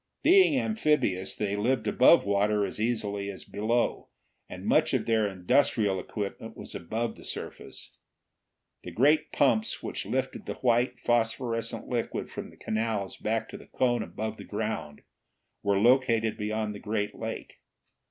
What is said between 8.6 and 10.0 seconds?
The great pumps